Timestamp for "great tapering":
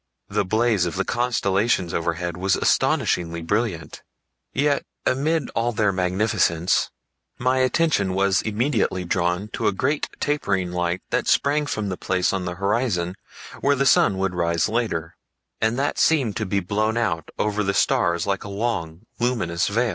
9.71-10.71